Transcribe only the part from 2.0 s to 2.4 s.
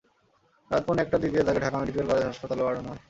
college